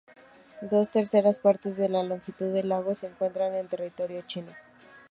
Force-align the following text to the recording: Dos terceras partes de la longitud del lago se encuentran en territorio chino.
Dos 0.71 0.89
terceras 0.89 1.37
partes 1.37 1.77
de 1.77 1.87
la 1.87 2.01
longitud 2.01 2.51
del 2.51 2.69
lago 2.69 2.95
se 2.95 3.05
encuentran 3.05 3.53
en 3.53 3.67
territorio 3.67 4.23
chino. 4.25 4.51